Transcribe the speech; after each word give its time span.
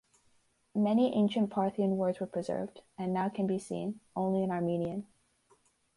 Many 0.73 1.13
ancient 1.15 1.51
Parthian 1.51 1.95
words 1.95 2.19
were 2.19 2.25
preserved, 2.25 2.81
and 2.97 3.13
now 3.13 3.29
can 3.29 3.45
be 3.45 3.59
seen, 3.59 3.99
only 4.15 4.41
in 4.41 4.49
Armenian. 4.49 5.05